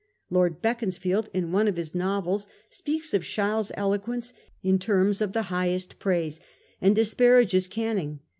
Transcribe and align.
Lord 0.31 0.63
Beacons 0.63 0.97
field, 0.97 1.29
in 1.31 1.51
one 1.51 1.67
of 1.67 1.77
his 1.77 1.93
novels, 1.93 2.47
speaks 2.71 3.13
of 3.13 3.23
Sheil's 3.23 3.71
elo 3.77 3.99
quence 3.99 4.33
in 4.63 4.79
terms 4.79 5.21
of 5.21 5.33
the 5.33 5.43
highest 5.53 5.99
praise, 5.99 6.41
and 6.81 6.95
disparages 6.95 7.67
Canning. 7.67 8.19